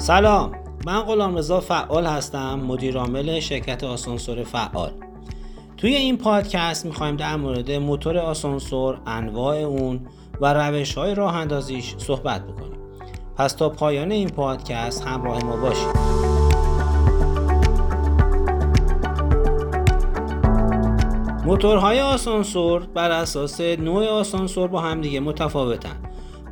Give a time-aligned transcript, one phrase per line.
[0.00, 0.52] سلام
[0.86, 4.92] من غلام رضا فعال هستم مدیر عامل شرکت آسانسور فعال.
[5.76, 10.00] توی این پادکست می‌خوایم در مورد موتور آسانسور انواع اون
[10.40, 12.78] و روش های راه اندازیش صحبت بکنیم.
[13.36, 15.96] پس تا پایان این پادکست همراه ما باشید.
[21.44, 25.96] موتورهای آسانسور بر اساس نوع آسانسور با هم دیگه متفاوتن.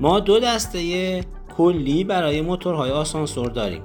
[0.00, 1.20] ما دو دسته
[1.58, 3.82] کلی برای موتورهای آسانسور داریم.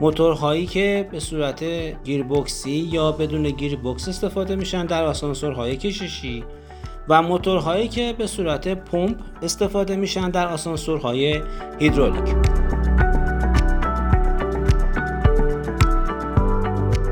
[0.00, 1.64] موتورهایی که به صورت
[2.04, 6.44] گیربکسی یا بدون گیربکس استفاده میشن در آسانسورهای کششی
[7.08, 11.40] و موتورهایی که به صورت پمپ استفاده میشن در آسانسورهای
[11.78, 12.34] هیدرولیک.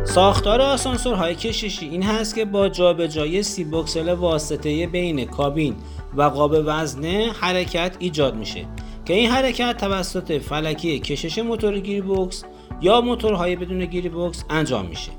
[0.04, 5.76] ساختار آسانسورهای کششی این هست که با جابجایی سی بکسل واسطه بین کابین
[6.16, 8.66] و قاب وزنه حرکت ایجاد میشه.
[9.10, 12.44] که این حرکت توسط فلکی کشش موتور گیربکس
[12.80, 15.12] یا موتورهای بدون گیربکس انجام میشه.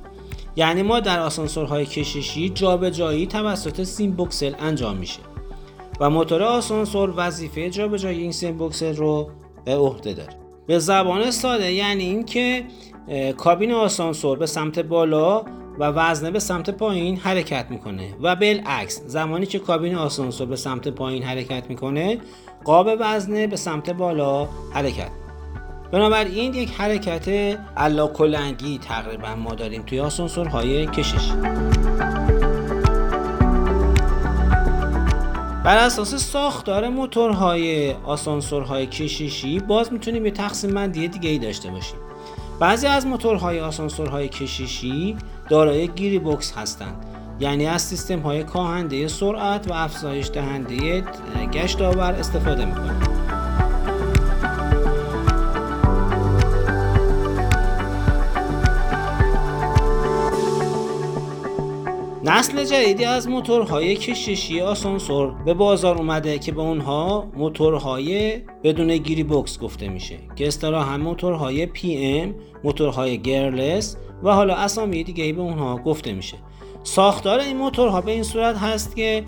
[0.56, 5.20] یعنی ما در آسانسورهای کششی جابجایی توسط سیم بوکسل انجام میشه
[6.00, 9.30] و موتور آسانسور وظیفه جابجایی این سیم بوکسل رو
[9.66, 10.33] به عهده داره.
[10.67, 12.64] به زبان ساده یعنی اینکه
[13.38, 15.45] کابین آسانسور به سمت بالا
[15.80, 18.14] و وزنه به سمت پایین حرکت می‌کنه.
[18.22, 22.17] و بالعکس زمانی که کابین آسانسور به سمت پایین حرکت می‌کنه
[22.64, 25.09] قاب وزنه به سمت بالا حرکت.
[25.92, 31.31] بنابراین یک حرکت علا کلنگی تقریبا ما داریم توی آسانسورهای کشش
[35.64, 41.99] بر اساس ساختار موتورهای آسانسورهای کششی باز می‌تونیم یه تقسیم بندی دیگه ای داشته باشیم.
[42.62, 45.16] بعضی از موتورهای آسانسورهای کششی
[45.50, 47.06] دارای گیری بوکس هستند.
[47.40, 51.02] یعنی از سیستم های کاهنده سرعت و افزایش دهنده
[51.54, 53.20] گشت داور استفاده می‌کنند.
[62.23, 69.23] نسل جدیدی از موتورهای کششی آسانسور به بازار اومده که به اونها موتورهای بدون گیری
[69.23, 75.42] بوکس گفته میشه که اصطلاحا موتورهای پی ام موتورهای گرلس و حالا اسامی دیگه به
[75.42, 76.37] اونها گفته میشه.
[76.83, 79.23] ساختار این موتورها به این صورت هست که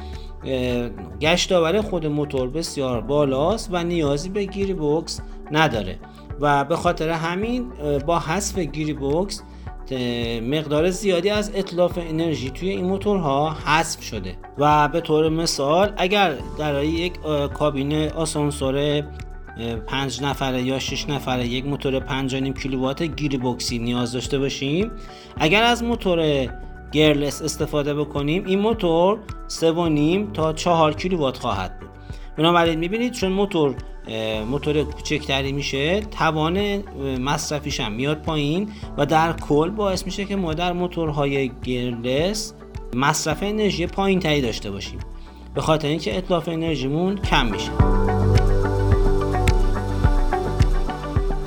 [1.22, 5.22] گشت خود موتور بسیار بالاست و نیازی به گیری بوکس
[5.52, 6.00] نداره.
[6.40, 7.70] و به خاطر همین
[8.06, 9.42] با حذف گیری بوکس
[10.42, 14.36] مقدار زیادی از اطلاف انرژی توی این موتورها حذف شده.
[14.58, 17.14] و به طور مثال اگر در یک
[17.54, 19.04] کابین آسانسور
[19.88, 24.92] پنج نفره یا 6 نفره یک موتور 5.5 کیلووات گیری بوکسی نیاز داشته باشیم
[25.38, 26.48] اگر از موتور
[26.92, 31.90] گرلس استفاده بکنیم این موتور 3.5 تا 4 کیلووات خواهد بود.
[32.38, 33.76] بنابراین می‌بینید چون موتور
[34.50, 36.84] موتور کوچکتری میشه توان
[37.18, 42.54] مصرفیش هم میاد پایین و در کل باعث میشه که ما در موتورهای گرلس
[42.94, 45.00] مصرف انرژی پایین تری داشته باشیم.
[45.56, 47.72] به خاطر اینکه اطلاف انرژیمون کم میشه.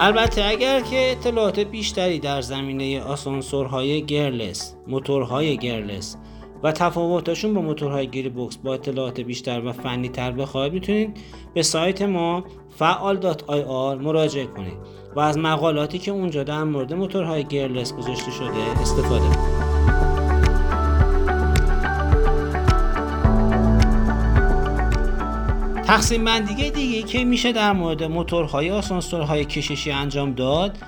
[0.00, 6.16] البته اگر که اطلاعات بیشتری در زمینه آسانسورهای گرلس موتورهای گرلس
[6.66, 11.16] و تفاوتاشون با موتورهای گیری بوکس با اطلاعات بیشتر و فنی تر بخواهید می‌تونید
[11.54, 12.44] به سایت ما
[12.78, 14.76] فعال.ir مراجعه کنید
[15.16, 19.66] و از مقالاتی که اونجا در مورد موتورهای گیرلس گذاشته شده استفاده کنید.
[25.84, 30.78] تقسیم بندی دیگه که میشه در مورد موتورهای آسانسورهای کششی انجام داد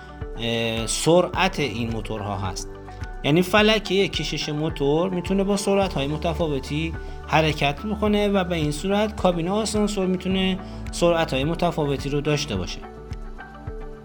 [0.87, 2.78] سرعت این موتورها هست.
[3.25, 6.95] یعنی فلکه کشش موتور می‌تونه با سرعت های متفاوتی
[7.27, 10.59] حرکت بکنه و به این صورت کابین آسانسور می‌تونه
[10.93, 12.79] سرعت های متفاوتی رو داشته باشه.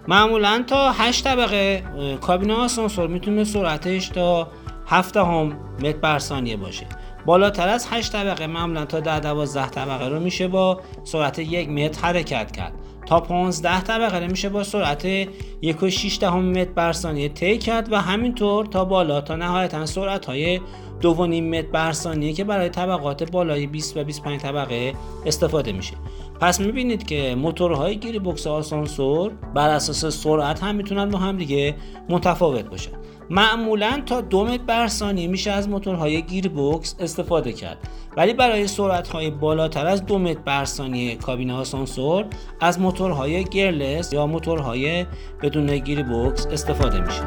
[0.07, 1.83] معمولا تا 8 طبقه
[2.21, 4.47] کابین آسانسور می‌تونه سرعتش تا
[4.87, 6.85] 7 هم متر بر ثانیه باشه.
[7.25, 12.01] بالاتر از 8 طبقه معمولا تا 10 12 طبقه رو میشه با سرعت 1 متر
[12.01, 12.73] حرکت کرد.
[13.05, 14.27] تا 15 طبقه.
[14.27, 15.23] میشه با سرعت
[15.61, 20.59] 1.6 متر بر ثانیه طی کرد و همینطور تا بالا تا نهایتا سرعت های
[21.01, 24.93] 2.5 متر بر ثانیه که برای طبقات بالای 20 و 25 طبقه
[25.25, 25.93] استفاده میشه.
[26.39, 31.75] پس می‌بینید که موتورهای گیری بکس آسانسور بر اساس سرعت هم می‌تونن با هم دیگه
[32.09, 32.91] متفاوت باشن.
[33.29, 37.77] معمولا تا دو متر بر ثانیه میشه از موتورهای گیر بوکس استفاده کرد.
[38.17, 42.25] ولی برای سرعت های بالاتر از دو متر بر ثانیه کابین آسانسور
[42.61, 45.05] از موتورهای گیرلس یا موتورهای
[45.41, 47.23] بدون گیر بوکس استفاده میشه.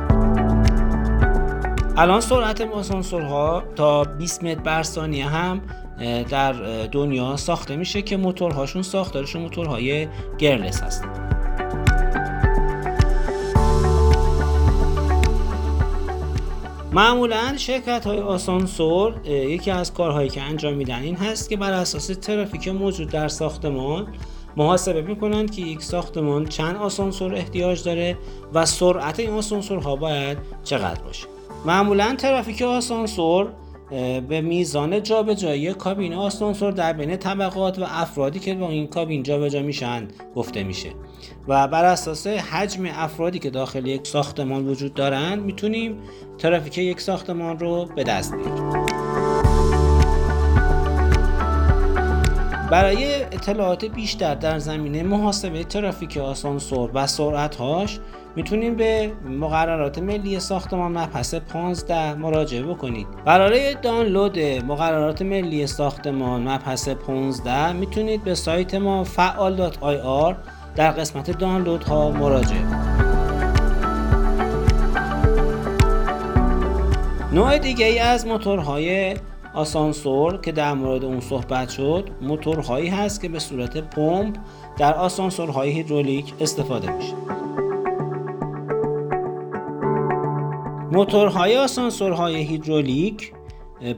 [1.98, 5.62] الان سرعت آسانسورها تا 20 متر بر ثانیه هم
[6.30, 6.52] در
[6.86, 10.08] دنیا ساخته میشه که موتورهاشون ساختارشون موتورهای
[10.38, 11.25] گیرلس هستند
[16.96, 22.06] معمولا شرکت های آسانسور یکی از کارهایی که انجام میدن این هست که بر اساس
[22.06, 24.06] ترافیک موجود در ساختمان
[24.56, 28.18] محاسبه می‌کنند که یک ساختمان چند آسانسور احتیاج داره
[28.54, 31.26] و سرعت این آسانسورها باید چقدر باشه.
[31.66, 33.48] معمولا ترافیک آسانسور
[34.28, 39.62] به میزان جابجایی کابین آسانسور در بین طبقات و افرادی که با این کابین جابجا
[39.62, 40.88] میشن گفته میشه.
[41.48, 45.98] و بر اساس حجم افرادی که داخل یک ساختمان وجود دارند می‌تونیم
[46.38, 48.86] ترافیک یک ساختمان رو به دست بیاریم.
[52.70, 57.98] برای اطلاعات بیشتر در زمینه محاسبه ترافیک آسانسور و سرعتهاش
[58.36, 63.06] می‌تونیم به مقررات ملی ساختمان مبحث 15 مراجعه بکنید.
[63.24, 70.34] برای دانلود مقررات ملی ساختمان مبحث 15 می‌تونید به سایت ما فعال.ir
[70.76, 72.66] در قسمت دانلود ها مراجعه
[77.32, 79.16] نوع دیگه ای از موتورهای
[79.54, 84.36] آسانسور که در مورد اون صحبت شد موتورهایی هست که به صورت پمپ
[84.78, 87.14] در آسانسورهای هیدرولیک استفاده میشه.
[90.96, 93.32] موتورهای آسانسورهای هیدرولیک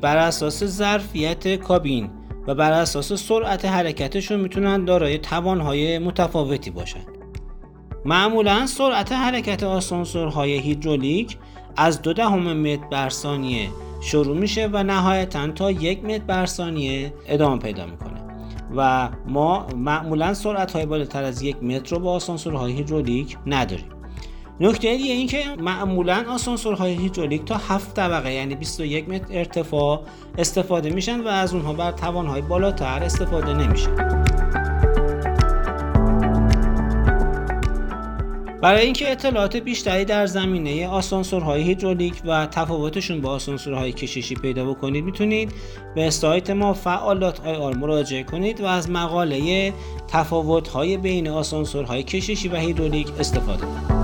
[0.01, 2.11] بر اساس ظرفیت کابین
[2.47, 7.07] و بر اساس سرعت حرکتشون می‌تونن دارای توانهای متفاوتی باشند.
[8.05, 11.37] معمولا سرعت حرکت آسانسورهای هیدرولیک
[11.77, 13.69] از دو دهم متر بر ثانیه
[14.01, 18.21] شروع میشه و نهایتا تا یک متر بر ثانیه ادامه پیدا می‌کنه
[18.77, 23.98] و ما معمولا سرعت های بالاتر از یک متر رو با آسانسورهای هیدرولیک نداریم
[24.61, 30.03] نکته دیگه این که معمولا آسانسورهای هیدرولیک تا 7 طبقه یعنی 21 متر ارتفاع
[30.39, 33.89] استفاده میشن و از اونها بر توانهای بالاتر استفاده نمیشه.
[38.63, 45.05] برای اینکه اطلاعات بیشتری در زمینه آسانسورهای هیدرولیک و تفاوتشون با آسانسورهای کششی پیدا بکنید
[45.05, 45.53] می‌تونید
[45.95, 49.73] به سایت ما فعالات آی مراجعه کنید و از مقاله
[50.09, 53.98] تفاوت‌های بین آسانسورهای کششی و هیدرولیک استفاده کنید.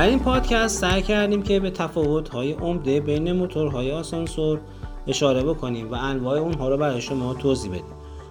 [0.00, 4.60] در این پادکست سعی کردیم که به تفاوت‌های عمده بین موتورهای آسانسور
[5.06, 7.84] اشاره بکنیم و انواع اونها رو برای شما توضیح بدیم.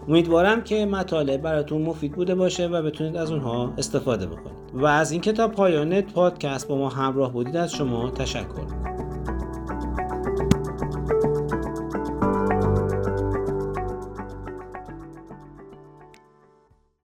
[0.08, 4.58] امیدوارم که مطالب براتون مفید بوده باشه و بتونید از اونها استفاده بکنید.
[4.74, 8.99] و از اینکه تا پایان پادکست با ما همراه بودید از شما تشکر.